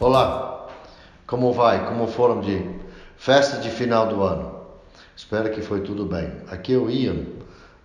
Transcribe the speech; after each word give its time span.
Olá, 0.00 0.66
como 1.26 1.52
vai? 1.52 1.86
Como 1.86 2.06
foram 2.06 2.40
de 2.40 2.66
festa 3.18 3.58
de 3.58 3.68
final 3.68 4.08
do 4.08 4.22
ano? 4.22 4.60
Espero 5.14 5.50
que 5.50 5.60
foi 5.60 5.82
tudo 5.82 6.06
bem. 6.06 6.32
Aqui 6.50 6.72
é 6.72 6.78
o 6.78 6.88
Ian, 6.88 7.26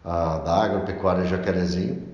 a, 0.02 0.38
da 0.38 0.63
Agropecuária 0.63 1.25
Jacarezinho, 1.25 2.07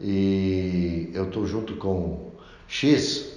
e 0.00 1.10
eu 1.12 1.26
estou 1.26 1.44
junto 1.44 1.76
com 1.76 2.30
X, 2.66 3.36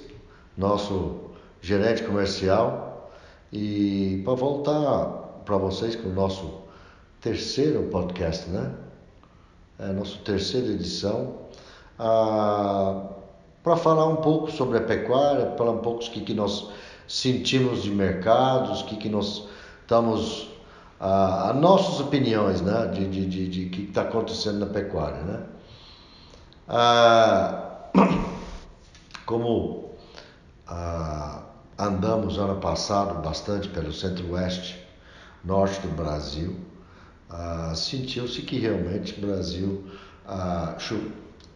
nosso 0.57 1.31
gerente 1.59 2.03
comercial, 2.03 3.11
e 3.51 4.21
para 4.23 4.33
voltar 4.33 5.07
para 5.43 5.57
vocês 5.57 5.97
com 5.97 6.07
o 6.07 6.13
nosso 6.13 6.61
terceiro 7.19 7.83
podcast, 7.91 8.49
né? 8.49 8.71
É 9.77 9.87
a 9.87 9.91
nossa 9.91 10.17
terceira 10.19 10.67
edição. 10.67 11.35
Ah, 11.99 13.16
para 13.67 13.75
falar 13.75 14.07
um 14.07 14.15
pouco 14.15 14.49
sobre 14.49 14.77
a 14.77 14.81
pecuária, 14.81 15.53
falar 15.57 15.71
um 15.71 15.79
pouco 15.79 16.01
o 16.01 16.09
que, 16.09 16.21
que 16.21 16.33
nós 16.33 16.69
sentimos 17.05 17.83
de 17.83 17.91
mercados, 17.91 18.81
o 18.81 18.85
que, 18.85 18.95
que 18.95 19.09
nós 19.09 19.45
estamos. 19.81 20.49
As 20.99 21.55
nossas 21.55 21.99
opiniões 21.99 22.61
né, 22.61 22.87
de, 22.87 23.07
de, 23.07 23.25
de, 23.27 23.47
de 23.49 23.65
que 23.69 23.83
está 23.83 24.03
acontecendo 24.03 24.59
na 24.59 24.65
pecuária. 24.67 25.21
Né? 25.21 25.43
Ah, 26.67 27.89
como 29.25 29.91
ah, 30.65 31.43
andamos 31.77 32.39
ano 32.39 32.55
passado 32.59 33.21
bastante 33.21 33.67
pelo 33.67 33.91
centro-oeste, 33.91 34.81
norte 35.43 35.79
do 35.81 35.89
Brasil, 35.89 36.55
ah, 37.29 37.73
sentiu-se 37.75 38.41
que 38.41 38.57
realmente 38.57 39.19
o 39.19 39.27
Brasil 39.27 39.83
ah, 40.25 40.73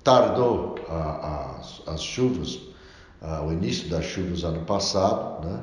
tardou 0.03 0.75
as, 0.87 1.81
as 1.87 2.01
chuvas, 2.01 2.59
o 3.45 3.51
início 3.51 3.89
das 3.89 4.05
chuvas 4.05 4.43
ano 4.43 4.65
passado, 4.65 5.47
né? 5.47 5.59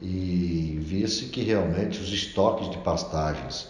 e 0.00 0.78
via-se 0.82 1.26
que 1.26 1.42
realmente 1.42 2.00
os 2.00 2.12
estoques 2.12 2.70
de 2.70 2.78
pastagens 2.78 3.68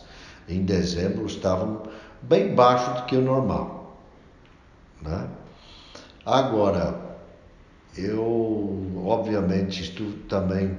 em 0.48 0.64
dezembro 0.64 1.26
estavam 1.26 1.82
bem 2.22 2.54
baixo 2.54 2.92
do 2.94 3.06
que 3.06 3.16
o 3.16 3.20
normal. 3.20 3.98
Né? 5.02 5.28
Agora, 6.24 6.94
eu 7.96 9.02
obviamente 9.04 9.82
isto 9.82 10.04
também 10.28 10.76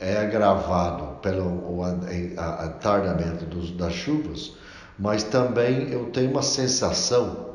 é 0.00 0.16
agravado 0.18 1.16
pelo 1.20 1.82
atardamento 2.36 3.44
das 3.72 3.92
chuvas, 3.92 4.52
mas 4.98 5.22
também 5.24 5.90
eu 5.90 6.10
tenho 6.10 6.30
uma 6.30 6.42
sensação 6.42 7.53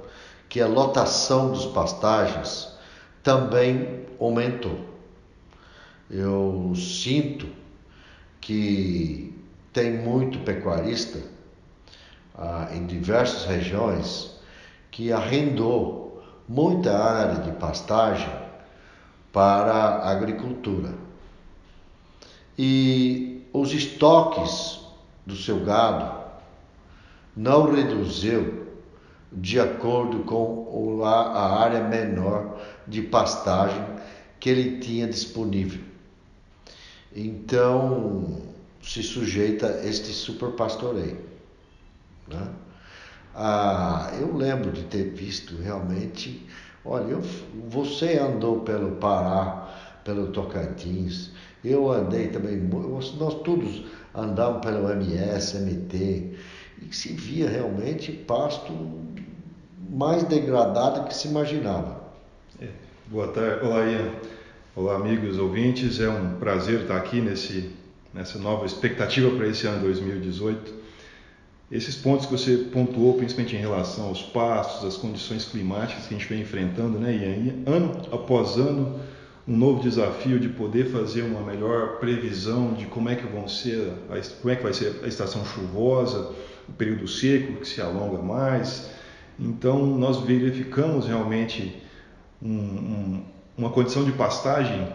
que 0.49 0.59
a 0.59 0.67
lotação 0.67 1.51
dos 1.51 1.67
pastagens 1.67 2.67
também 3.21 4.05
aumentou. 4.19 4.79
Eu 6.09 6.73
sinto 6.75 7.47
que 8.41 9.31
tem 9.71 9.93
muito 9.93 10.39
pecuarista 10.39 11.19
ah, 12.35 12.69
em 12.73 12.87
diversas 12.87 13.45
regiões 13.45 14.31
que 14.89 15.13
arrendou 15.13 16.23
muita 16.47 16.97
área 16.97 17.43
de 17.43 17.51
pastagem 17.51 18.33
para 19.31 19.71
a 19.71 20.09
agricultura. 20.09 20.95
E 22.57 23.47
os 23.53 23.71
estoques 23.71 24.79
do 25.25 25.35
seu 25.35 25.63
gado 25.63 26.19
não 27.35 27.71
reduziu 27.71 28.58
de 29.31 29.59
acordo 29.59 30.19
com 30.23 31.03
a 31.03 31.61
área 31.61 31.83
menor 31.83 32.59
de 32.87 33.01
pastagem 33.01 33.83
que 34.39 34.49
ele 34.49 34.79
tinha 34.79 35.07
disponível. 35.07 35.81
Então, 37.15 38.41
se 38.81 39.03
sujeita 39.03 39.67
a 39.67 39.85
este 39.85 40.07
superpastoreio. 40.07 41.19
Né? 42.27 42.47
Ah, 43.35 44.11
eu 44.19 44.35
lembro 44.35 44.71
de 44.71 44.83
ter 44.83 45.11
visto 45.11 45.55
realmente, 45.57 46.45
olha, 46.83 47.11
eu, 47.11 47.21
você 47.69 48.17
andou 48.17 48.61
pelo 48.61 48.95
Pará, 48.95 49.69
pelo 50.03 50.27
Tocantins, 50.27 51.31
eu 51.63 51.91
andei 51.91 52.29
também, 52.29 52.57
nós 52.57 53.11
todos 53.43 53.83
andamos 54.15 54.61
pelo 54.65 54.89
MS, 54.89 55.59
MT, 55.59 56.37
e 56.81 56.95
se 56.95 57.13
via 57.13 57.49
realmente 57.49 58.11
pasto 58.11 58.73
mais 59.89 60.23
degradado 60.23 61.07
que 61.07 61.15
se 61.15 61.27
imaginava. 61.27 61.99
É. 62.61 62.67
Boa 63.07 63.29
tarde, 63.29 63.65
olá 63.65 63.85
Ian, 63.85 64.11
olá 64.75 64.95
amigos 64.95 65.39
ouvintes, 65.39 65.99
é 65.99 66.07
um 66.07 66.35
prazer 66.35 66.81
estar 66.81 66.97
aqui 66.97 67.19
nesse, 67.19 67.71
nessa 68.13 68.37
nova 68.37 68.67
expectativa 68.67 69.35
para 69.35 69.47
esse 69.47 69.65
ano 69.65 69.81
2018. 69.81 70.79
Esses 71.71 71.95
pontos 71.95 72.27
que 72.27 72.31
você 72.31 72.57
pontuou, 72.71 73.15
principalmente 73.15 73.55
em 73.55 73.59
relação 73.59 74.05
aos 74.05 74.21
pastos, 74.21 74.85
às 74.85 74.95
condições 74.95 75.45
climáticas 75.45 76.05
que 76.05 76.13
a 76.13 76.17
gente 76.17 76.29
vem 76.29 76.41
enfrentando, 76.41 76.99
né, 76.99 77.15
Ian? 77.15 77.75
Ano 77.75 78.01
após 78.11 78.57
ano, 78.57 78.99
um 79.47 79.57
novo 79.57 79.81
desafio 79.81 80.39
de 80.39 80.49
poder 80.49 80.91
fazer 80.91 81.23
uma 81.23 81.41
melhor 81.41 81.97
previsão 81.99 82.73
de 82.73 82.85
como 82.85 83.09
é 83.09 83.15
que 83.15 83.25
vão 83.25 83.47
ser, 83.47 83.91
como 84.41 84.51
é 84.51 84.55
que 84.55 84.63
vai 84.63 84.73
ser 84.73 84.99
a 85.03 85.07
estação 85.07 85.43
chuvosa, 85.45 86.31
o 86.67 86.73
período 86.73 87.07
seco 87.07 87.53
que 87.53 87.67
se 87.67 87.81
alonga 87.81 88.21
mais. 88.21 88.98
Então 89.39 89.85
nós 89.85 90.21
verificamos 90.21 91.07
realmente 91.07 91.81
um, 92.41 92.49
um, 92.49 93.23
uma 93.57 93.69
condição 93.69 94.03
de 94.03 94.11
pastagem 94.11 94.87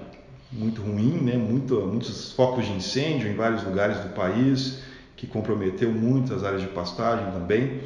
muito 0.52 0.82
ruim, 0.82 1.20
né? 1.20 1.36
Muito, 1.36 1.80
muitos 1.80 2.32
focos 2.32 2.66
de 2.66 2.72
incêndio 2.72 3.28
em 3.28 3.34
vários 3.34 3.64
lugares 3.64 3.98
do 4.00 4.10
país, 4.10 4.80
que 5.16 5.26
comprometeu 5.26 5.90
muitas 5.90 6.44
áreas 6.44 6.62
de 6.62 6.68
pastagem 6.68 7.30
também. 7.32 7.80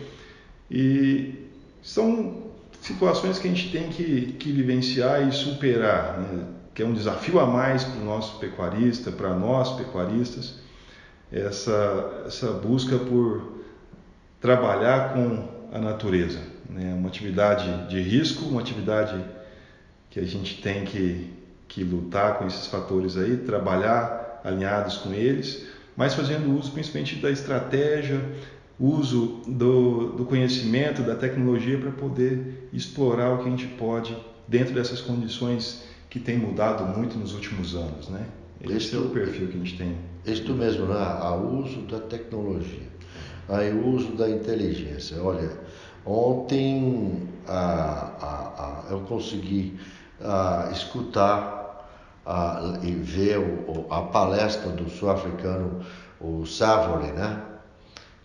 E 0.70 1.46
são 1.82 2.48
situações 2.80 3.38
que 3.38 3.48
a 3.48 3.50
gente 3.50 3.70
tem 3.70 3.88
que, 3.88 4.32
que 4.32 4.52
vivenciar 4.52 5.26
e 5.26 5.32
superar, 5.32 6.18
né? 6.18 6.44
que 6.74 6.82
é 6.82 6.86
um 6.86 6.92
desafio 6.92 7.40
a 7.40 7.46
mais 7.46 7.82
para 7.84 8.00
o 8.00 8.04
nosso 8.04 8.38
pecuarista, 8.38 9.10
para 9.10 9.34
nós 9.34 9.72
pecuaristas, 9.72 10.60
essa, 11.32 12.22
essa 12.26 12.52
busca 12.52 12.96
por 12.98 13.58
trabalhar 14.40 15.14
com 15.14 15.57
a 15.72 15.78
natureza. 15.78 16.40
Né? 16.68 16.94
Uma 16.94 17.08
atividade 17.08 17.88
de 17.88 18.00
risco, 18.00 18.46
uma 18.46 18.60
atividade 18.60 19.22
que 20.10 20.20
a 20.20 20.24
gente 20.24 20.60
tem 20.62 20.84
que, 20.84 21.30
que 21.66 21.82
lutar 21.84 22.38
com 22.38 22.46
esses 22.46 22.66
fatores 22.66 23.16
aí, 23.16 23.36
trabalhar 23.36 24.40
alinhados 24.44 24.98
com 24.98 25.12
eles, 25.12 25.66
mas 25.96 26.14
fazendo 26.14 26.56
uso 26.56 26.70
principalmente 26.72 27.16
da 27.16 27.30
estratégia, 27.30 28.20
uso 28.78 29.42
do, 29.46 30.12
do 30.12 30.24
conhecimento, 30.24 31.02
da 31.02 31.14
tecnologia 31.14 31.78
para 31.78 31.90
poder 31.90 32.68
explorar 32.72 33.34
o 33.34 33.38
que 33.38 33.48
a 33.48 33.50
gente 33.50 33.66
pode 33.66 34.16
dentro 34.46 34.74
dessas 34.74 35.00
condições 35.00 35.82
que 36.08 36.18
tem 36.18 36.38
mudado 36.38 36.84
muito 36.96 37.18
nos 37.18 37.34
últimos 37.34 37.74
anos, 37.74 38.08
né? 38.08 38.24
Esse 38.62 38.76
isto, 38.76 38.96
é 38.96 39.00
o 39.00 39.10
perfil 39.10 39.48
que 39.48 39.54
a 39.54 39.58
gente 39.58 39.76
tem. 39.76 39.96
Isto 40.24 40.54
mesmo, 40.54 40.86
né? 40.86 40.96
A 40.96 41.34
uso 41.34 41.82
da 41.82 41.98
tecnologia 41.98 42.97
aí 43.48 43.72
o 43.72 43.86
uso 43.88 44.12
da 44.12 44.28
inteligência. 44.28 45.22
Olha, 45.22 45.50
ontem 46.04 47.28
ah, 47.46 48.12
ah, 48.20 48.84
eu 48.90 49.00
consegui 49.00 49.78
escutar 50.72 51.58
e 52.82 52.90
ver 52.90 53.38
o, 53.38 53.86
a 53.90 54.02
palestra 54.02 54.70
do 54.70 54.90
sul-africano, 54.90 55.80
o 56.20 56.44
Savory, 56.44 57.12
né? 57.12 57.42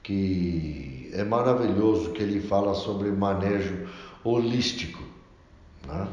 que 0.02 1.10
é 1.14 1.24
maravilhoso 1.24 2.12
que 2.12 2.22
ele 2.22 2.42
fala 2.42 2.74
sobre 2.74 3.10
manejo 3.12 3.88
holístico, 4.24 5.02
né? 5.88 6.08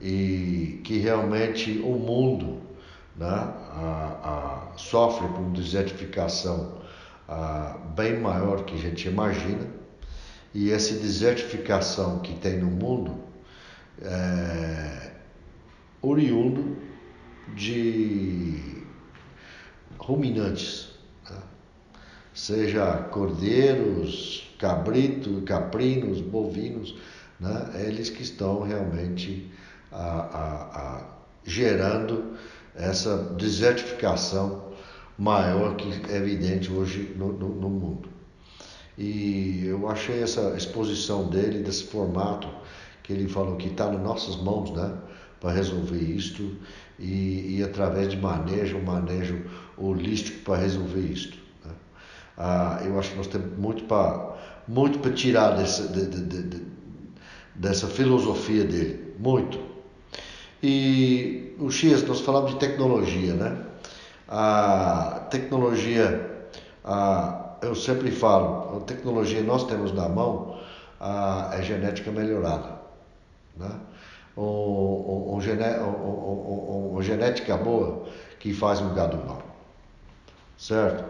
e 0.00 0.80
que 0.82 0.98
realmente 0.98 1.78
o 1.84 1.92
mundo 1.92 2.58
né, 3.16 3.26
a, 3.28 4.70
a, 4.72 4.78
sofre 4.78 5.28
com 5.28 5.52
desertificação 5.52 6.79
ah, 7.30 7.78
bem 7.94 8.18
maior 8.18 8.64
que 8.64 8.74
a 8.74 8.78
gente 8.78 9.06
imagina, 9.06 9.64
e 10.52 10.72
essa 10.72 10.94
desertificação 10.94 12.18
que 12.18 12.34
tem 12.34 12.58
no 12.58 12.66
mundo 12.66 13.22
é 14.02 15.12
oriundo 16.02 16.76
de 17.54 18.82
ruminantes, 19.96 20.98
tá? 21.24 21.40
seja 22.34 22.96
cordeiros, 23.12 24.52
cabritos, 24.58 25.44
caprinos, 25.44 26.20
bovinos, 26.20 26.98
né? 27.38 27.70
eles 27.86 28.10
que 28.10 28.22
estão 28.22 28.62
realmente 28.62 29.48
a, 29.92 30.02
a, 30.02 30.96
a, 30.96 31.06
gerando 31.44 32.34
essa 32.74 33.16
desertificação 33.34 34.69
maior 35.20 35.76
que 35.76 36.10
é 36.10 36.16
evidente 36.16 36.72
hoje 36.72 37.14
no, 37.14 37.30
no, 37.34 37.48
no 37.48 37.68
mundo. 37.68 38.08
E 38.96 39.66
eu 39.66 39.86
achei 39.86 40.22
essa 40.22 40.56
exposição 40.56 41.28
dele, 41.28 41.62
desse 41.62 41.84
formato, 41.84 42.48
que 43.02 43.12
ele 43.12 43.28
falou 43.28 43.56
que 43.56 43.68
está 43.68 43.90
nas 43.90 44.02
nossas 44.02 44.36
mãos, 44.36 44.70
né? 44.70 44.96
para 45.38 45.52
resolver 45.52 45.98
isto 45.98 46.56
e, 46.98 47.56
e, 47.56 47.62
através 47.62 48.08
de 48.08 48.16
manejo, 48.16 48.78
manejo 48.78 49.42
holístico 49.76 50.40
para 50.40 50.56
resolver 50.60 51.00
isto. 51.00 51.38
Né? 51.64 51.72
Ah, 52.36 52.80
eu 52.84 52.98
acho 52.98 53.10
que 53.10 53.16
nós 53.16 53.26
temos 53.26 53.58
muito 53.58 53.84
para 53.84 54.36
muito 54.68 54.98
para 55.00 55.12
tirar 55.12 55.56
dessa, 55.56 55.88
de, 55.88 56.06
de, 56.06 56.42
de, 56.42 56.62
dessa 57.54 57.88
filosofia 57.88 58.64
dele, 58.64 59.14
muito. 59.18 59.58
E 60.62 61.54
o 61.58 61.70
X, 61.70 62.06
nós 62.06 62.20
falamos 62.20 62.52
de 62.52 62.58
tecnologia, 62.58 63.34
né? 63.34 63.69
A 64.30 65.26
tecnologia, 65.28 66.48
a, 66.84 67.56
eu 67.62 67.74
sempre 67.74 68.12
falo, 68.12 68.76
a 68.76 68.80
tecnologia 68.80 69.40
que 69.40 69.46
nós 69.46 69.64
temos 69.64 69.92
na 69.92 70.08
mão 70.08 70.56
a, 71.00 71.50
é 71.54 71.62
genética 71.62 72.12
melhorada, 72.12 72.78
né? 73.56 73.70
O, 74.36 75.34
o, 75.34 75.40
gené, 75.40 75.80
o, 75.80 76.96
genética 77.02 77.56
boa 77.56 78.04
que 78.38 78.54
faz 78.54 78.80
um 78.80 78.94
gado 78.94 79.16
bom, 79.16 79.42
certo? 80.56 81.04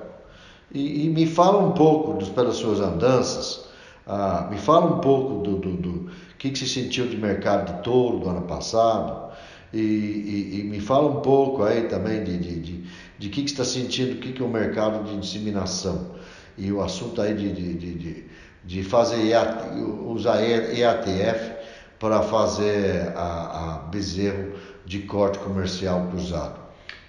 E, 0.73 1.07
e 1.07 1.11
me 1.11 1.27
fala 1.27 1.59
um 1.59 1.73
pouco 1.73 2.15
dos, 2.15 2.31
pelas 2.31 2.57
suas 2.57 2.81
andanças, 2.81 3.69
ah, 4.07 4.49
me 4.51 4.57
fala 4.57 4.87
um 4.87 4.99
pouco 4.99 5.43
do, 5.43 5.57
do, 5.57 5.77
do 5.77 6.11
que, 6.39 6.51
que 6.51 6.59
se 6.59 6.69
sentiu 6.69 7.07
de 7.07 7.17
mercado 7.17 7.73
de 7.73 7.83
touro 7.83 8.19
do 8.19 8.29
ano 8.29 8.43
passado, 8.43 9.31
e, 9.73 9.79
e, 9.79 10.61
e, 10.61 10.65
me 10.65 10.81
fala 10.81 11.09
um 11.09 11.21
pouco 11.21 11.63
aí 11.63 11.83
também 11.83 12.25
de, 12.25 12.37
de, 12.37 12.61
de, 12.61 12.85
de 13.19 13.29
que, 13.29 13.43
que 13.43 13.51
está 13.51 13.65
sentindo, 13.65 14.15
o 14.15 14.17
que, 14.17 14.33
que 14.33 14.43
é 14.43 14.45
o 14.45 14.49
mercado 14.49 15.05
de 15.05 15.15
inseminação. 15.15 16.17
E 16.59 16.73
o 16.73 16.83
assunto 16.83 17.23
aí 17.23 17.35
de, 17.35 17.53
de, 17.53 17.95
de, 17.95 18.25
de 18.65 18.83
fazer 18.83 19.25
EAT, 19.27 19.77
usar 20.07 20.43
EATF 20.43 21.53
para 21.99 22.23
fazer 22.23 23.13
a, 23.15 23.77
a 23.77 23.79
bezerro 23.91 24.55
de 24.85 25.01
corte 25.01 25.39
comercial 25.39 26.09
cruzado. 26.09 26.59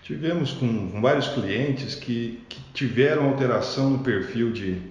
Tivemos 0.04 0.52
com 0.52 1.02
vários 1.02 1.30
clientes 1.30 1.96
que, 1.96 2.44
que, 2.50 2.62
tiveram 2.74 3.30
alteração 3.30 3.90
no 3.90 4.00
perfil 4.00 4.52
de, 4.52 4.82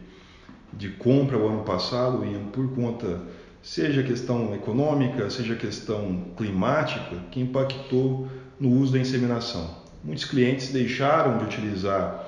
de 0.73 0.89
compra 0.89 1.37
o 1.37 1.49
ano 1.49 1.63
passado 1.63 2.25
e 2.25 2.39
por 2.51 2.75
conta 2.75 3.21
seja 3.63 4.03
questão 4.03 4.55
econômica, 4.55 5.29
seja 5.31 5.55
questão 5.55 6.25
climática, 6.37 7.17
que 7.31 7.41
impactou 7.41 8.29
no 8.59 8.71
uso 8.71 8.93
da 8.93 8.99
inseminação. 8.99 9.79
Muitos 10.03 10.25
clientes 10.25 10.71
deixaram 10.71 11.39
de 11.39 11.45
utilizar 11.45 12.27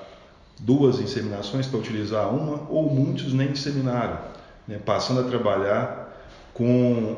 duas 0.59 0.99
inseminações 0.99 1.67
para 1.67 1.79
utilizar 1.79 2.33
uma, 2.33 2.67
ou 2.69 2.89
muitos 2.89 3.33
nem 3.33 3.49
inseminaram, 3.49 4.19
né, 4.67 4.79
passando 4.85 5.21
a 5.21 5.23
trabalhar 5.23 6.23
com 6.53 7.15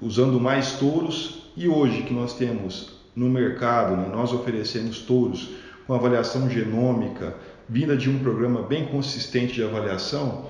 usando 0.00 0.40
mais 0.40 0.72
touros. 0.72 1.50
E 1.56 1.68
hoje 1.68 2.02
que 2.02 2.14
nós 2.14 2.34
temos 2.34 2.92
no 3.14 3.28
mercado, 3.28 3.96
né, 3.96 4.08
nós 4.12 4.32
oferecemos 4.32 5.00
touros 5.00 5.50
com 5.86 5.94
avaliação 5.94 6.48
genômica, 6.48 7.34
vinda 7.68 7.96
de 7.96 8.08
um 8.08 8.20
programa 8.20 8.62
bem 8.62 8.86
consistente 8.86 9.54
de 9.54 9.64
avaliação, 9.64 10.46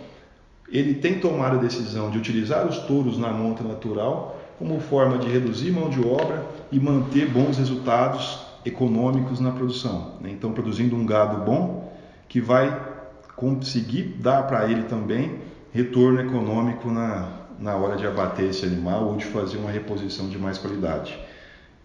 ele 0.70 0.94
tem 0.94 1.18
tomado 1.18 1.58
a 1.58 1.60
decisão 1.60 2.10
de 2.10 2.18
utilizar 2.18 2.66
os 2.66 2.78
touros 2.78 3.18
na 3.18 3.32
monta 3.32 3.64
natural 3.64 4.40
como 4.58 4.78
forma 4.78 5.18
de 5.18 5.28
reduzir 5.28 5.72
mão 5.72 5.88
de 5.88 6.00
obra 6.06 6.44
e 6.70 6.78
manter 6.78 7.26
bons 7.28 7.56
resultados 7.58 8.38
econômicos 8.64 9.40
na 9.40 9.50
produção. 9.50 10.14
Né? 10.20 10.30
Então, 10.30 10.52
produzindo 10.52 10.94
um 10.94 11.04
gado 11.04 11.44
bom 11.44 11.92
que 12.28 12.40
vai 12.40 12.88
conseguir 13.34 14.02
dar 14.20 14.46
para 14.46 14.70
ele 14.70 14.82
também 14.82 15.38
retorno 15.72 16.20
econômico 16.20 16.90
na, 16.90 17.28
na 17.58 17.74
hora 17.74 17.96
de 17.96 18.06
abater 18.06 18.50
esse 18.50 18.64
animal 18.64 19.06
ou 19.06 19.16
de 19.16 19.24
fazer 19.24 19.56
uma 19.56 19.70
reposição 19.70 20.28
de 20.28 20.38
mais 20.38 20.58
qualidade. 20.58 21.18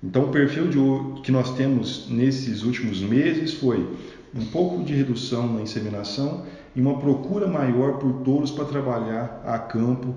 Então, 0.03 0.25
o 0.25 0.27
perfil 0.27 0.67
de, 0.67 1.21
que 1.21 1.31
nós 1.31 1.55
temos 1.55 2.09
nesses 2.09 2.63
últimos 2.63 3.01
meses 3.01 3.53
foi 3.53 3.87
um 4.35 4.45
pouco 4.47 4.83
de 4.83 4.93
redução 4.93 5.53
na 5.53 5.61
inseminação 5.61 6.45
e 6.75 6.81
uma 6.81 6.99
procura 6.99 7.47
maior 7.47 7.99
por 7.99 8.21
touros 8.23 8.51
para 8.51 8.65
trabalhar 8.65 9.41
a 9.45 9.57
campo 9.57 10.13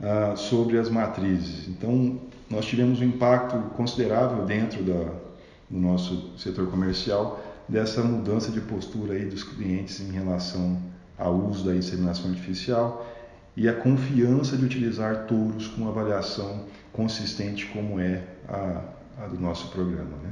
ah, 0.00 0.34
sobre 0.36 0.78
as 0.78 0.88
matrizes. 0.88 1.68
Então, 1.68 2.18
nós 2.48 2.64
tivemos 2.64 3.00
um 3.00 3.04
impacto 3.04 3.58
considerável 3.76 4.46
dentro 4.46 4.82
da, 4.82 5.12
do 5.68 5.78
nosso 5.78 6.32
setor 6.38 6.68
comercial 6.68 7.44
dessa 7.68 8.02
mudança 8.02 8.50
de 8.50 8.60
postura 8.62 9.12
aí 9.12 9.26
dos 9.26 9.44
clientes 9.44 10.00
em 10.00 10.10
relação 10.10 10.78
ao 11.18 11.34
uso 11.34 11.66
da 11.66 11.76
inseminação 11.76 12.30
artificial 12.30 13.06
e 13.54 13.68
a 13.68 13.74
confiança 13.74 14.56
de 14.56 14.64
utilizar 14.64 15.26
touros 15.26 15.66
com 15.66 15.86
avaliação 15.86 16.64
consistente 16.92 17.66
como 17.66 18.00
é 18.00 18.22
a, 18.48 18.82
a 19.24 19.26
do 19.26 19.38
nosso 19.38 19.68
programa. 19.68 20.16
Né? 20.22 20.30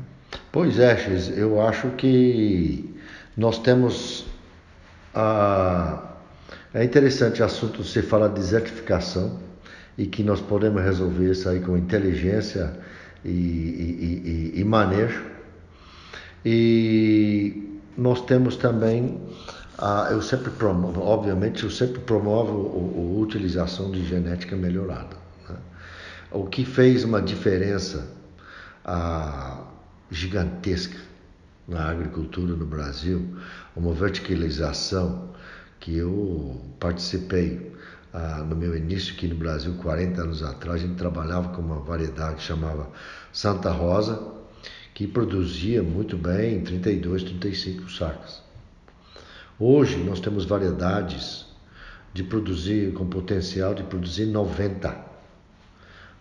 Pois 0.51 0.79
é, 0.79 0.97
X, 0.97 1.37
eu 1.37 1.61
acho 1.61 1.91
que 1.91 2.96
nós 3.37 3.59
temos 3.59 4.27
ah, 5.15 6.17
é 6.75 6.85
interessante 6.85 7.41
o 7.41 7.45
assunto 7.47 7.83
você 7.83 8.03
fala 8.03 8.29
de 8.29 8.35
desertificação 8.35 9.41
e 9.97 10.07
que 10.07 10.23
nós 10.23 10.43
podemos 10.43 10.83
resolver 10.83 11.31
isso 11.31 11.49
aí 11.49 11.59
com 11.59 11.75
inteligência 11.75 12.79
e, 13.25 13.31
e, 13.31 14.53
e, 14.55 14.61
e 14.61 14.65
manejo. 14.65 15.25
E 16.45 17.81
nós 17.97 18.21
temos 18.27 18.57
também, 18.57 19.19
eu 20.11 20.21
sempre 20.21 20.51
promovo, 20.51 21.01
obviamente, 21.01 21.65
eu 21.65 21.71
sempre 21.71 22.01
promovo 22.01 22.53
a, 22.53 23.19
a 23.19 23.21
utilização 23.23 23.91
de 23.91 24.05
genética 24.05 24.55
melhorada. 24.55 25.17
Né? 25.49 25.57
O 26.31 26.45
que 26.45 26.63
fez 26.63 27.05
uma 27.05 27.23
diferença 27.23 28.07
ah, 28.85 29.65
gigantesca 30.11 31.06
na 31.67 31.91
agricultura 31.91 32.55
no 32.55 32.67
Brasil, 32.67 33.37
uma 33.75 33.93
verticalização 33.93 35.31
que 35.81 35.97
eu 35.97 36.61
participei 36.79 37.75
ah, 38.13 38.45
no 38.49 38.57
meu 38.57 38.77
início 38.77 39.15
aqui 39.15 39.29
no 39.29 39.35
Brasil, 39.35 39.75
40 39.75 40.23
anos 40.23 40.43
atrás, 40.43 40.83
a 40.83 40.87
gente 40.87 40.97
trabalhava 40.97 41.49
com 41.51 41.61
uma 41.61 41.81
variedade 41.81 42.37
que 42.37 42.43
chamava 42.43 42.89
Santa 43.33 43.71
Rosa, 43.71 44.35
que 44.95 45.07
produzia 45.07 45.83
muito 45.83 46.17
bem 46.17 46.63
32, 46.63 47.25
35 47.25 47.91
sacas. 47.91 48.43
Hoje 49.59 49.99
nós 49.99 50.21
temos 50.21 50.45
variedades 50.47 51.47
de 52.15 52.23
produzir 52.23 52.95
com 52.95 53.07
potencial 53.07 53.75
de 53.75 53.83
produzir 53.83 54.25
90, 54.25 54.97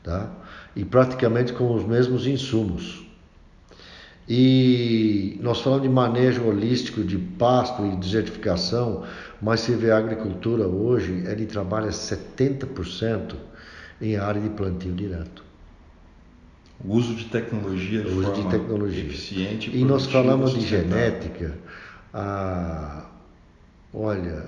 tá? 0.03 0.31
E 0.75 0.83
praticamente 0.83 1.53
com 1.53 1.73
os 1.73 1.85
mesmos 1.85 2.27
insumos. 2.27 3.04
E 4.27 5.37
nós 5.41 5.61
falamos 5.61 5.83
de 5.83 5.89
manejo 5.89 6.43
holístico 6.45 7.03
de 7.03 7.17
pasto 7.17 7.85
e 7.85 7.95
desertificação, 7.95 9.03
mas 9.41 9.59
se 9.59 9.73
vê 9.73 9.91
a 9.91 9.97
agricultura 9.97 10.67
hoje, 10.67 11.23
ele 11.27 11.45
trabalha 11.45 11.89
70% 11.89 13.35
em 14.01 14.17
área 14.17 14.41
de 14.41 14.49
plantio 14.49 14.93
direto. 14.93 15.43
O 16.83 16.95
uso 16.95 17.13
de 17.15 17.25
tecnologia 17.25 18.01
de 18.01 18.07
uso 18.07 18.33
de 18.33 18.49
tecnologia. 18.49 19.03
eficiente 19.03 19.69
e, 19.69 19.81
e 19.81 19.85
nós 19.85 20.07
falamos 20.07 20.53
de 20.53 20.61
genética. 20.61 21.57
Ah, 22.13 23.05
olha, 23.93 24.43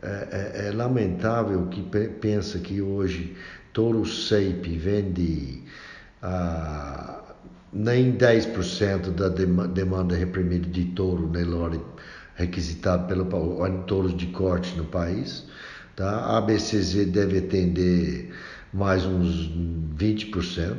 é, 0.00 0.28
é, 0.62 0.68
é, 0.68 0.72
lamentável 0.72 1.66
que 1.66 1.82
pensa 2.20 2.58
que 2.60 2.80
hoje 2.80 3.36
touro 3.72 4.06
Seip 4.06 4.66
vende 4.78 5.62
ah, 6.22 7.27
nem 7.72 8.12
10% 8.16 9.10
da 9.10 9.28
demanda 9.28 10.16
reprimida 10.16 10.68
de 10.68 10.84
touro 10.86 11.28
Nelore 11.28 11.80
requisitado 12.34 13.08
pelo 13.08 13.26
touros 13.86 14.16
de 14.16 14.26
corte 14.26 14.76
no 14.76 14.84
país. 14.84 15.44
Tá? 15.96 16.08
A 16.08 16.38
ABCZ 16.38 17.06
deve 17.06 17.38
atender 17.38 18.32
mais 18.72 19.04
uns 19.04 19.50
20%. 19.98 20.76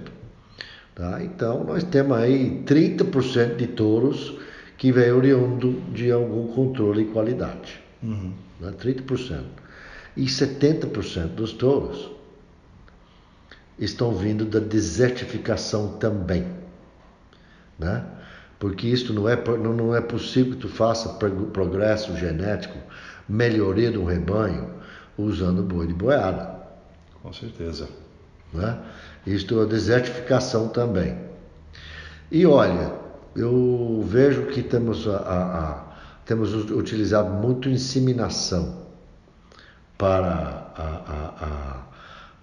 Tá? 0.96 1.24
Então, 1.24 1.64
nós 1.64 1.84
temos 1.84 2.18
aí 2.18 2.64
30% 2.66 3.58
de 3.58 3.68
touros 3.68 4.38
que 4.78 4.92
vem 4.92 5.12
oriundo 5.12 5.82
de 5.94 6.12
algum 6.12 6.48
controle 6.48 7.04
e 7.04 7.06
qualidade. 7.08 7.82
Uhum. 8.02 8.34
Né? 8.60 8.72
30%. 8.72 9.44
E 10.16 10.26
70% 10.26 11.28
dos 11.36 11.52
touros 11.54 12.10
estão 13.78 14.14
vindo 14.16 14.46
da 14.46 14.60
desertificação 14.60 15.98
também 15.98 16.59
né? 17.80 18.04
Porque 18.60 18.88
isto 18.88 19.14
não 19.14 19.28
é, 19.28 19.42
não 19.58 19.96
é 19.96 20.02
possível 20.02 20.54
que 20.54 20.60
tu 20.60 20.68
faça 20.68 21.18
progresso 21.54 22.16
genético, 22.18 22.78
melhoria 23.28 23.90
do 23.90 24.04
rebanho, 24.04 24.70
usando 25.18 25.64
boi 25.64 25.88
de 25.88 25.94
boiada. 25.94 26.60
Com 27.22 27.32
certeza. 27.32 27.88
Né? 28.54 28.78
Isto 29.26 29.62
é 29.62 29.66
desertificação 29.66 30.68
também. 30.68 31.18
E 32.32 32.46
olha, 32.46 32.94
eu 33.36 34.04
vejo 34.06 34.48
que 34.48 34.62
temos, 34.62 35.08
a, 35.08 35.18
a, 35.18 35.60
a, 35.60 35.84
temos 36.26 36.54
utilizado 36.54 37.30
muito 37.30 37.70
inseminação 37.70 38.88
para, 39.98 40.74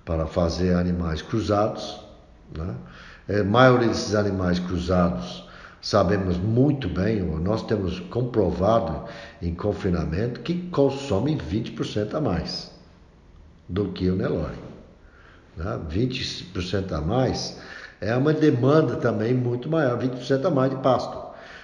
para 0.04 0.26
fazer 0.26 0.74
animais 0.74 1.20
cruzados. 1.20 2.00
Né? 2.56 2.74
É, 3.28 3.42
maioria 3.42 3.88
desses 3.88 4.14
animais 4.14 4.58
cruzados 4.58 5.46
sabemos 5.80 6.36
muito 6.36 6.88
bem, 6.88 7.20
nós 7.20 7.62
temos 7.62 8.00
comprovado 8.00 9.04
em 9.40 9.54
confinamento 9.54 10.40
que 10.40 10.68
consomem 10.70 11.38
20% 11.38 12.14
a 12.14 12.20
mais 12.20 12.72
do 13.68 13.88
que 13.92 14.10
o 14.10 14.16
Nelore. 14.16 14.58
Né? 15.56 15.78
20% 15.88 16.92
a 16.92 17.00
mais 17.00 17.60
é 18.00 18.14
uma 18.16 18.32
demanda 18.32 18.96
também 18.96 19.32
muito 19.32 19.68
maior, 19.68 19.98
20% 19.98 20.44
a 20.44 20.50
mais 20.50 20.70
de 20.70 20.76
pasto. 20.78 21.16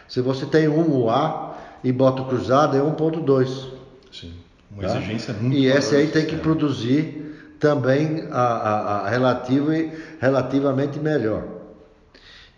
Se 0.08 0.20
você 0.20 0.46
tem 0.46 0.68
um 0.68 1.04
UA 1.04 1.56
e 1.82 1.90
bota 1.90 2.22
o 2.22 2.26
cruzado, 2.26 2.76
é 2.76 2.80
1,2. 2.80 3.70
Sim, 4.12 4.34
uma 4.70 4.82
tá? 4.82 4.96
exigência 4.98 5.34
muito 5.34 5.56
E 5.56 5.66
esse 5.66 5.96
aí 5.96 6.06
tem 6.06 6.26
que 6.26 6.36
produzir 6.36 7.56
também 7.58 8.28
a, 8.30 8.42
a, 8.42 8.98
a 9.06 9.08
relativa, 9.08 9.72
relativamente 10.20 11.00
melhor. 11.00 11.51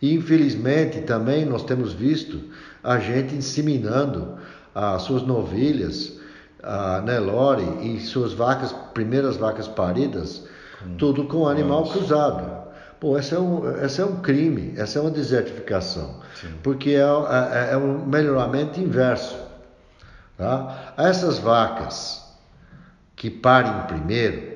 E 0.00 0.14
infelizmente 0.14 1.00
também 1.02 1.44
nós 1.44 1.62
temos 1.62 1.92
visto 1.92 2.40
a 2.82 2.98
gente 2.98 3.34
inseminando 3.34 4.36
as 4.74 5.02
suas 5.02 5.22
novilhas, 5.22 6.18
a 6.62 7.00
Nelore 7.00 7.94
e 7.94 8.00
suas 8.00 8.32
vacas, 8.32 8.72
primeiras 8.92 9.36
vacas 9.36 9.68
paridas, 9.68 10.46
hum. 10.84 10.96
tudo 10.98 11.24
com 11.24 11.46
animal 11.46 11.80
Nossa. 11.80 11.92
cruzado. 11.92 12.64
Pô, 13.00 13.18
esse 13.18 13.34
é 13.34 13.38
um, 13.38 13.84
esse 13.84 14.00
é 14.00 14.04
um 14.04 14.20
crime, 14.20 14.72
essa 14.76 14.98
é 14.98 15.02
uma 15.02 15.10
desertificação, 15.10 16.20
Sim. 16.40 16.54
porque 16.62 16.90
é, 16.90 17.02
é, 17.02 17.72
é, 17.72 17.76
um 17.76 18.04
melhoramento 18.06 18.80
inverso. 18.80 19.36
Tá? 20.38 20.94
Essas 20.96 21.38
vacas 21.38 22.24
que 23.14 23.30
parem 23.30 23.86
primeiro 23.86 24.54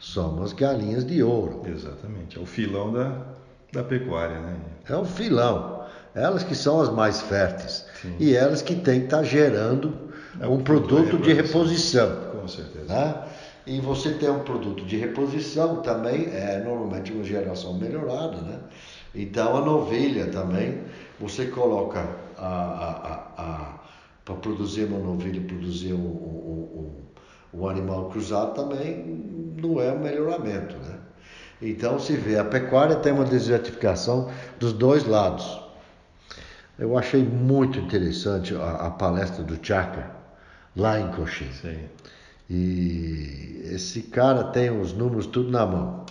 são 0.00 0.42
as 0.42 0.52
galinhas 0.52 1.06
de 1.06 1.22
ouro. 1.22 1.62
Exatamente, 1.66 2.38
é 2.38 2.40
o 2.40 2.46
filão 2.46 2.92
da, 2.92 3.22
da 3.72 3.82
pecuária, 3.82 4.38
né? 4.40 4.56
É 4.88 4.96
um 4.96 5.04
filão. 5.04 5.84
Elas 6.14 6.42
que 6.42 6.54
são 6.54 6.80
as 6.80 6.88
mais 6.88 7.20
férteis. 7.20 7.86
Sim. 8.00 8.16
E 8.18 8.34
elas 8.34 8.62
que 8.62 8.74
têm 8.74 9.00
que 9.00 9.06
estar 9.06 9.22
gerando 9.22 9.94
é 10.40 10.46
um 10.46 10.62
produto 10.62 11.18
de 11.18 11.32
reposição. 11.32 12.30
Com 12.32 12.48
certeza. 12.48 12.86
Né? 12.86 13.24
E 13.66 13.80
você 13.80 14.14
ter 14.14 14.30
um 14.30 14.40
produto 14.40 14.84
de 14.84 14.96
reposição 14.96 15.82
também 15.82 16.26
é 16.32 16.62
normalmente 16.64 17.12
uma 17.12 17.22
geração 17.22 17.74
melhorada, 17.74 18.38
né? 18.38 18.58
Então 19.14 19.56
a 19.56 19.60
novilha 19.60 20.26
também, 20.28 20.82
você 21.20 21.46
coloca 21.46 22.00
a, 22.36 22.46
a, 22.46 22.90
a, 23.36 23.42
a 23.42 23.78
para 24.24 24.36
produzir 24.36 24.84
uma 24.84 24.98
novilha, 24.98 25.40
produzir 25.40 25.94
um, 25.94 25.98
um, 25.98 26.92
um, 27.54 27.60
um 27.60 27.68
animal 27.68 28.10
cruzado 28.10 28.54
também 28.54 29.04
não 29.56 29.80
é 29.80 29.92
um 29.92 29.98
melhoramento, 29.98 30.76
né? 30.76 30.98
Então 31.60 31.98
se 31.98 32.16
vê, 32.16 32.38
a 32.38 32.44
pecuária 32.44 32.96
tem 32.96 33.12
uma 33.12 33.24
desertificação 33.24 34.30
dos 34.58 34.72
dois 34.72 35.04
lados. 35.04 35.60
Eu 36.78 36.96
achei 36.96 37.22
muito 37.22 37.78
interessante 37.78 38.54
a, 38.54 38.86
a 38.86 38.90
palestra 38.90 39.42
do 39.42 39.58
Chaka 39.60 40.10
lá 40.76 41.00
em 41.00 41.08
Coxim. 41.08 41.50
Sim. 41.52 41.78
E 42.48 43.62
esse 43.72 44.02
cara 44.02 44.44
tem 44.44 44.70
os 44.70 44.92
números 44.92 45.26
tudo 45.26 45.50
na 45.50 45.66
mão. 45.66 46.06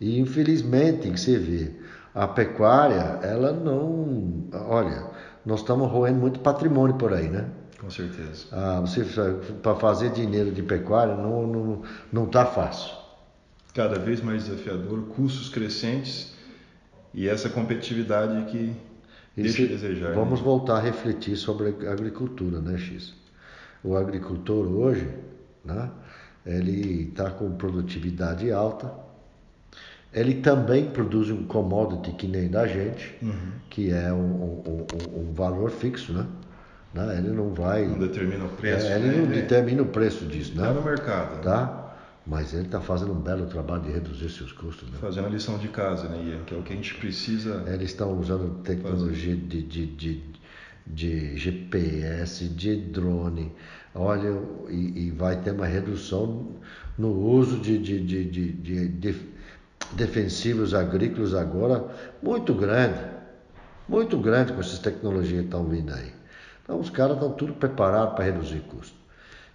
E 0.00 0.18
infelizmente, 0.18 1.10
você 1.10 1.36
vê, 1.36 1.72
a 2.14 2.28
pecuária, 2.28 3.18
ela 3.22 3.52
não. 3.52 4.44
Olha, 4.52 5.04
nós 5.44 5.60
estamos 5.60 5.90
roendo 5.90 6.20
muito 6.20 6.40
patrimônio 6.40 6.96
por 6.96 7.12
aí, 7.12 7.28
né? 7.28 7.46
Com 7.80 7.90
certeza. 7.90 8.46
Ah, 8.52 8.80
você 8.80 9.04
para 9.60 9.74
fazer 9.74 10.10
dinheiro 10.10 10.52
de 10.52 10.62
pecuária 10.62 11.16
não 11.16 11.46
não 11.46 11.82
não 12.12 12.24
está 12.24 12.46
fácil 12.46 13.01
cada 13.74 13.98
vez 13.98 14.20
mais 14.20 14.44
desafiador, 14.44 15.02
custos 15.16 15.48
crescentes 15.48 16.32
e 17.14 17.28
essa 17.28 17.48
competitividade 17.48 18.50
que 18.50 18.74
deixa 19.36 19.64
a 19.64 19.66
desejar. 19.66 20.08
Né? 20.10 20.14
Vamos 20.14 20.40
né? 20.40 20.44
voltar 20.44 20.76
a 20.76 20.80
refletir 20.80 21.36
sobre 21.36 21.68
a 21.86 21.92
agricultura, 21.92 22.60
né, 22.60 22.78
X? 22.78 23.14
O 23.82 23.96
agricultor 23.96 24.66
hoje, 24.66 25.08
né, 25.64 25.90
ele 26.46 27.08
está 27.08 27.30
com 27.30 27.50
produtividade 27.52 28.52
alta, 28.52 28.92
ele 30.12 30.34
também 30.34 30.90
produz 30.90 31.30
um 31.30 31.44
commodity 31.44 32.12
que 32.12 32.28
nem 32.28 32.48
da 32.48 32.66
gente, 32.66 33.16
uhum. 33.22 33.52
que 33.70 33.90
é 33.90 34.12
um, 34.12 34.18
um, 34.18 34.62
um, 34.66 35.20
um, 35.20 35.32
valor 35.32 35.70
fixo, 35.70 36.12
né? 36.12 36.26
né? 36.92 37.16
Ele 37.16 37.30
não 37.30 37.54
vai. 37.54 37.86
Não 37.86 37.98
determina 37.98 38.44
o 38.44 38.48
preço. 38.50 38.86
É, 38.86 38.96
ele 38.96 39.08
né? 39.08 39.16
não 39.16 39.26
determina 39.26 39.82
o 39.82 39.86
preço 39.86 40.26
disso, 40.26 40.54
né? 40.54 40.68
Está 40.68 40.74
no 40.74 40.82
mercado. 40.82 41.40
Tá? 41.40 41.81
Mas 42.26 42.54
ele 42.54 42.66
está 42.66 42.80
fazendo 42.80 43.12
um 43.12 43.20
belo 43.20 43.46
trabalho 43.46 43.82
de 43.82 43.90
reduzir 43.90 44.30
seus 44.30 44.52
custos. 44.52 44.88
Né? 44.88 44.98
Fazendo 45.00 45.26
a 45.26 45.30
lição 45.30 45.58
de 45.58 45.68
casa, 45.68 46.08
né, 46.08 46.22
Ian? 46.24 46.44
Que 46.44 46.54
é 46.54 46.58
o 46.58 46.62
que 46.62 46.72
a 46.72 46.76
gente 46.76 46.94
precisa. 46.94 47.64
Eles 47.66 47.90
estão 47.90 48.16
usando 48.18 48.62
tecnologia 48.62 49.34
de, 49.34 49.62
de, 49.62 49.86
de, 49.86 50.22
de, 50.86 51.36
GPS, 51.36 52.48
de 52.48 52.76
drone. 52.76 53.52
Olha, 53.94 54.40
e, 54.68 55.06
e, 55.06 55.10
vai 55.10 55.40
ter 55.40 55.50
uma 55.50 55.66
redução 55.66 56.56
no 56.96 57.10
uso 57.10 57.58
de, 57.58 57.76
de, 57.78 58.00
de, 58.00 58.24
de, 58.24 58.88
de 58.88 59.16
defensivos 59.92 60.74
agrícolas 60.74 61.34
agora 61.34 61.84
muito 62.22 62.54
grande. 62.54 63.00
Muito 63.88 64.16
grande 64.16 64.52
com 64.52 64.60
essas 64.60 64.78
tecnologias 64.78 65.40
que 65.40 65.46
estão 65.46 65.64
vindo 65.64 65.92
aí. 65.92 66.12
Então 66.62 66.78
os 66.78 66.88
caras 66.88 67.14
estão 67.14 67.32
tudo 67.32 67.54
preparados 67.54 68.14
para 68.14 68.24
reduzir 68.24 68.60
custo. 68.60 69.01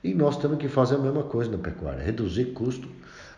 E 0.07 0.13
nós 0.13 0.37
temos 0.37 0.57
que 0.57 0.69
fazer 0.69 0.95
a 0.95 0.99
mesma 0.99 1.23
coisa 1.23 1.51
na 1.51 1.57
pecuária, 1.57 2.01
reduzir 2.01 2.45
custo 2.53 2.87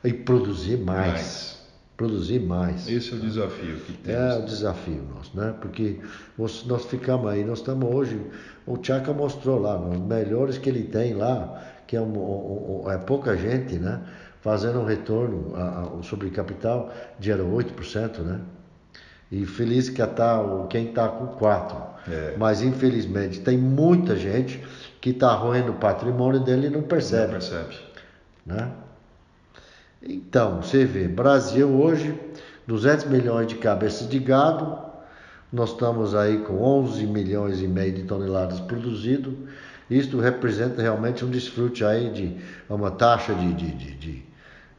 e 0.03 0.13
produzir 0.13 0.77
mais. 0.77 1.11
mais. 1.11 1.59
Produzir 1.97 2.39
mais. 2.39 2.88
Esse 2.88 3.11
é 3.13 3.15
o 3.17 3.19
desafio 3.19 3.77
que 3.77 3.93
temos. 3.93 4.21
É 4.21 4.38
o 4.38 4.45
desafio 4.45 5.03
nosso, 5.13 5.35
né? 5.35 5.55
Porque 5.59 5.99
nós, 6.38 6.85
ficamos 6.85 7.27
aí, 7.27 7.43
nós 7.43 7.59
estamos 7.59 7.93
hoje, 7.93 8.21
o 8.67 8.77
Tchaka 8.77 9.11
mostrou 9.11 9.59
lá, 9.59 9.77
os 9.77 9.99
melhores 9.99 10.59
que 10.59 10.69
ele 10.69 10.83
tem 10.83 11.15
lá, 11.15 11.59
que 11.88 11.97
é, 11.97 12.01
um, 12.01 12.83
um, 12.85 12.91
é 12.91 12.97
pouca 12.99 13.35
gente, 13.35 13.79
né? 13.79 14.01
Fazendo 14.39 14.79
um 14.79 14.85
retorno 14.85 15.55
a, 15.55 15.99
a, 15.99 16.03
sobre 16.03 16.29
capital 16.29 16.93
de 17.19 17.31
8%, 17.31 18.19
né? 18.19 18.39
E 19.31 19.45
feliz 19.45 19.89
que 19.89 20.01
está 20.01 20.43
quem 20.69 20.89
está 20.89 21.07
com 21.07 21.27
4%. 21.38 21.89
É. 22.09 22.36
Mas 22.38 22.62
infelizmente 22.62 23.41
tem 23.41 23.57
muita 23.57 24.15
gente 24.15 24.63
que 25.00 25.12
está 25.12 25.33
roendo 25.33 25.71
o 25.71 25.75
patrimônio 25.75 26.39
dele 26.39 26.67
e 26.67 26.69
não 26.69 26.81
percebe. 26.81 27.25
Não 27.25 27.31
percebe. 27.33 27.75
Né? 28.45 28.71
Então, 30.01 30.62
você 30.62 30.86
vê, 30.86 31.07
Brasil 31.07 31.69
hoje, 31.69 32.17
200 32.65 33.05
milhões 33.05 33.48
de 33.48 33.55
cabeças 33.55 34.07
de 34.07 34.17
gado, 34.17 34.79
nós 35.51 35.71
estamos 35.71 36.15
aí 36.15 36.39
com 36.39 36.62
11 36.62 37.05
milhões 37.05 37.62
e 37.62 37.67
meio 37.67 37.93
de 37.93 38.03
toneladas 38.03 38.59
produzido. 38.59 39.36
Isto 39.89 40.19
representa 40.19 40.81
realmente 40.81 41.25
um 41.25 41.29
desfrute 41.29 41.83
aí 41.83 42.09
de 42.12 42.38
uma 42.69 42.91
taxa 42.91 43.33
de, 43.33 43.53
de, 43.53 43.71
de, 43.71 43.95
de 43.95 44.28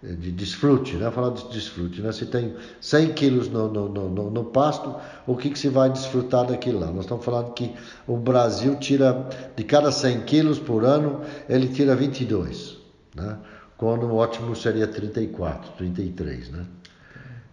de 0.03 0.33
desfrute, 0.33 0.97
né? 0.97 1.11
Falar 1.11 1.31
de 1.31 1.49
desfrute, 1.51 2.01
né? 2.01 2.11
Se 2.13 2.25
tem 2.27 2.55
100 2.81 3.13
quilos 3.13 3.49
no, 3.49 3.69
no, 3.69 3.89
no, 3.89 4.31
no, 4.31 4.45
pasto, 4.45 4.97
o 5.27 5.37
que, 5.37 5.51
que 5.51 5.59
se 5.59 5.69
vai 5.69 5.91
desfrutar 5.91 6.47
daquilo 6.47 6.81
lá? 6.81 6.87
Nós 6.87 7.05
estamos 7.05 7.25
falando 7.25 7.53
que 7.53 7.75
o 8.07 8.17
Brasil 8.17 8.77
tira, 8.77 9.29
de 9.55 9.63
cada 9.63 9.93
100 9.93 10.23
quilos 10.23 10.59
por 10.59 10.85
ano, 10.85 11.21
ele 11.49 11.69
tira 11.69 11.95
22, 11.95 12.79
né? 13.15 13.39
Quando 13.77 14.07
o 14.07 14.17
ótimo 14.17 14.55
seria 14.57 14.87
34, 14.87 15.73
33, 15.73 16.51
né? 16.51 16.67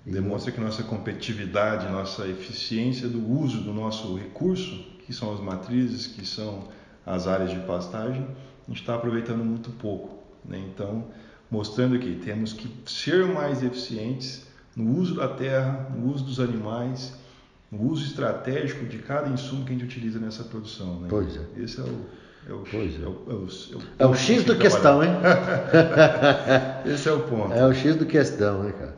Demonstra 0.06 0.54
que 0.54 0.62
nossa 0.62 0.84
competitividade, 0.84 1.92
nossa 1.92 2.26
eficiência 2.28 3.10
do 3.10 3.30
uso 3.30 3.60
do 3.60 3.74
nosso 3.74 4.16
recurso, 4.16 4.86
que 5.06 5.12
são 5.12 5.34
as 5.34 5.42
matrizes, 5.42 6.08
que 6.08 6.26
são 6.26 6.64
as 7.06 7.28
áreas 7.28 7.52
de 7.52 7.60
pastagem, 7.60 8.26
a 8.66 8.72
gente 8.72 8.82
está 8.82 8.96
aproveitando 8.96 9.44
muito 9.44 9.70
pouco, 9.72 10.18
né? 10.46 10.62
Então, 10.74 11.06
mostrando 11.50 11.98
que 12.00 12.16
temos 12.16 12.54
que 12.54 12.70
ser 12.86 13.26
mais 13.26 13.64
eficientes 13.64 14.46
no 14.76 14.98
uso 15.00 15.16
da 15.16 15.28
terra, 15.28 15.90
no 15.96 16.14
uso 16.14 16.24
dos 16.24 16.40
animais, 16.40 17.14
no 17.72 17.90
uso 17.90 18.06
estratégico 18.06 18.86
de 18.86 19.00
cada 19.00 19.30
insumo 19.30 19.66
que 19.66 19.72
a 19.72 19.74
gente 19.74 19.86
utiliza 19.86 20.20
nessa 20.20 20.44
produção. 20.44 21.02
Né? 21.02 21.08
Pois 21.10 21.36
é. 21.36 21.42
Esse 21.58 21.80
é 21.80 21.84
o, 21.84 22.06
é 22.50 22.54
o, 22.54 22.64
pois 22.70 22.94
é. 22.94 23.04
É 23.04 23.08
o, 23.08 23.24
é 23.28 23.34
o, 23.34 23.48
é 23.48 23.76
o, 23.76 23.82
é 24.00 24.06
o 24.08 24.14
X 24.14 24.44
do 24.44 24.56
questão, 24.56 25.04
hein? 25.04 25.12
Esse 26.86 27.10
é 27.10 27.12
o 27.12 27.22
ponto. 27.22 27.54
É 27.54 27.66
o 27.66 27.74
X 27.74 27.96
do 27.96 28.06
questão, 28.06 28.66
hein, 28.66 28.74
cara? 28.78 28.96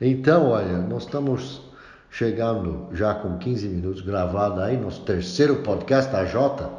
Então, 0.00 0.48
olha, 0.50 0.78
nós 0.78 1.04
estamos 1.04 1.62
chegando 2.10 2.88
já 2.92 3.14
com 3.14 3.38
15 3.38 3.68
minutos 3.68 4.00
gravado 4.02 4.60
aí, 4.60 4.76
nosso 4.76 5.02
terceiro 5.02 5.56
podcast, 5.56 6.14
a 6.14 6.24
Jota, 6.24 6.70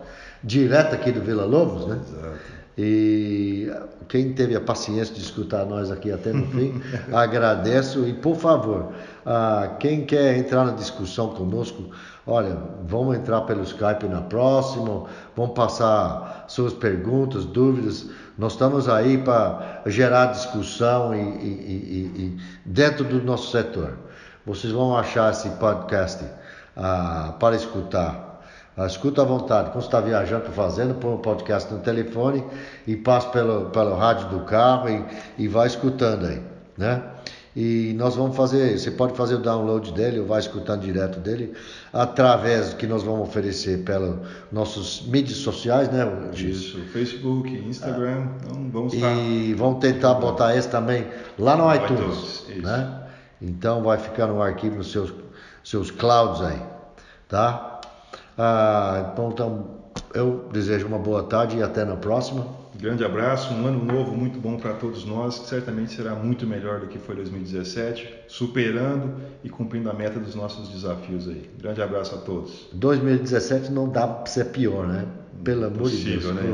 direto 0.44 0.94
aqui 0.94 1.12
do 1.12 1.22
Vila 1.22 1.46
Lobos, 1.46 1.88
né? 1.88 2.00
Exato. 2.02 2.65
E 2.78 3.72
quem 4.10 4.34
teve 4.34 4.54
a 4.56 4.60
paciência 4.60 5.16
de 5.16 5.22
escutar 5.22 5.66
nós 5.66 5.90
aqui 5.90 6.12
até 6.12 6.34
no 6.34 6.46
fim, 6.48 6.82
agradeço 7.14 8.06
e 8.06 8.14
por 8.14 8.36
favor, 8.36 8.92
ah, 9.26 9.78
quem 9.80 10.06
quer 10.06 10.38
entrar 10.38 10.66
na 10.66 10.74
discussão 10.74 11.30
conosco, 11.30 11.90
olha, 12.28 12.58
vamos 12.86 13.16
entrar 13.16 13.42
pelo 13.42 13.64
Skype 13.64 14.08
na 14.10 14.22
próxima, 14.22 15.06
vamos 15.38 15.56
passar 15.56 16.46
suas 16.50 16.74
perguntas, 16.74 17.46
dúvidas. 17.46 18.10
Nós 18.38 18.52
estamos 18.52 18.90
aí 18.90 19.18
para 19.20 19.82
gerar 19.86 20.28
discussão 20.28 21.16
e, 21.16 21.20
e, 21.20 22.12
e, 22.18 22.38
dentro 22.66 23.06
do 23.06 23.24
nosso 23.24 23.52
setor. 23.52 23.98
vocês 24.46 24.74
vão 24.74 24.98
achar 24.98 25.32
esse 25.32 25.50
podcast 25.52 26.26
ah, 26.76 27.36
para 27.40 27.56
escutar. 27.56 28.25
Ah, 28.78 28.88
escuta 28.88 29.22
à 29.22 29.26
vontade. 29.26 29.70
Quando 29.72 29.82
você 29.82 29.88
está 29.88 30.02
viajando, 30.02 30.52
fazendo, 30.52 30.96
põe 30.96 31.12
o 31.12 31.16
um 31.16 31.20
podcast 31.20 31.74
no 31.74 31.80
telefone 31.80 32.44
e 32.86 32.96
passa 32.96 33.30
pelo, 33.30 33.70
pelo 33.70 33.96
rádio 33.96 34.28
do 34.30 34.42
carro 34.42 34.90
e, 34.90 35.06
e 35.38 35.48
vai 35.48 35.68
escutando 35.68 36.26
aí, 36.26 36.42
né? 36.78 37.02
E 37.56 37.94
nós 37.96 38.18
vamos 38.18 38.36
fazer, 38.36 38.78
você 38.78 38.92
pode 38.92 39.16
fazer 39.16 39.36
o 39.36 39.38
download 39.38 39.94
dele 39.94 40.20
ou 40.20 40.26
vai 40.26 40.42
escutando 40.42 40.82
direto 40.82 41.22
dele, 41.22 41.54
através 41.94 42.74
que 42.74 42.86
nós 42.86 43.02
vamos 43.02 43.30
oferecer 43.30 43.82
pelos 43.86 44.18
nossos 44.52 45.08
mídias 45.08 45.38
sociais, 45.38 45.90
né? 45.90 46.06
Isso, 46.34 46.78
Facebook, 46.92 47.50
Instagram, 47.50 48.28
então 48.42 48.70
vamos 48.70 48.94
estar... 48.94 49.16
E 49.16 49.54
vamos 49.54 49.80
tentar 49.80 50.16
botar 50.16 50.54
esse 50.54 50.68
também 50.68 51.08
lá 51.40 51.56
no 51.56 51.74
iTunes, 51.74 52.42
iTunes 52.42 52.62
né? 52.62 53.04
Então 53.42 53.82
vai 53.84 54.00
ficar 54.00 54.28
no 54.28 54.42
arquivo 54.42 54.76
nos 54.76 54.92
seus, 54.92 55.14
seus 55.64 55.90
clouds 55.92 56.42
aí, 56.42 56.62
tá? 57.30 57.75
Ah, 58.38 59.12
então, 59.14 59.30
então 59.30 59.76
eu 60.14 60.48
desejo 60.52 60.88
uma 60.88 60.98
boa 60.98 61.24
tarde 61.24 61.58
e 61.58 61.64
até 61.64 61.86
na 61.86 61.96
próxima. 61.96 62.46
Grande 62.78 63.06
abraço, 63.06 63.54
um 63.54 63.66
ano 63.66 63.84
novo 63.86 64.12
muito 64.12 64.38
bom 64.38 64.58
para 64.58 64.74
todos 64.74 65.06
nós, 65.06 65.40
que 65.40 65.48
certamente 65.48 65.96
será 65.96 66.14
muito 66.14 66.46
melhor 66.46 66.82
do 66.82 66.88
que 66.88 67.00
foi 67.00 67.16
2017, 67.16 68.14
superando 68.28 69.14
e 69.44 69.50
cumprindo 69.50 69.90
a 69.90 69.94
meta 69.94 70.20
dos 70.20 70.36
nossos 70.36 70.68
desafios 70.70 71.28
aí. 71.28 71.50
Grande 71.58 71.82
abraço 71.82 72.16
a 72.16 72.18
todos. 72.18 72.68
2017 72.74 73.72
não 73.72 73.88
dá 73.88 74.06
para 74.06 74.26
ser 74.26 74.46
pior, 74.46 74.86
né? 74.88 75.06
Pelo 75.44 75.66
amor 75.66 75.90
de 75.90 76.04
Deus. 76.04 76.26
Né? 76.26 76.54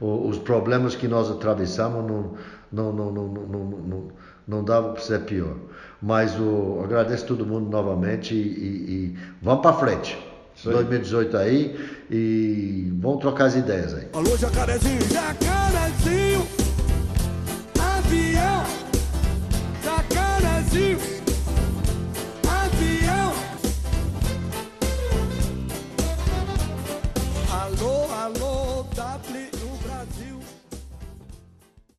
Os, 0.00 0.30
os, 0.36 0.38
problemas 0.38 0.94
que 0.94 1.06
nós 1.06 1.30
atravessamos 1.30 2.02
não, 2.10 2.34
não, 2.72 2.92
não, 2.92 3.12
não, 3.12 3.28
não, 3.28 3.64
não, 3.64 4.08
não 4.46 4.64
dava 4.64 4.92
para 4.92 5.02
ser 5.02 5.20
pior. 5.20 5.54
Mas 6.00 6.38
o, 6.40 6.80
agradeço 6.82 7.26
todo 7.26 7.44
mundo 7.44 7.68
novamente 7.68 8.34
e, 8.34 8.38
e, 8.38 9.14
e 9.14 9.18
vamos 9.42 9.60
para 9.60 9.74
frente. 9.74 10.27
2018 10.64 11.36
aí 11.36 11.76
e 12.10 12.92
vamos 13.00 13.20
trocar 13.20 13.46
as 13.46 13.54
ideias 13.56 13.94
aí. 13.94 14.08
Alô, 14.12 14.36
jacarezinho, 14.36 15.00
jacarezinho. 15.10 16.17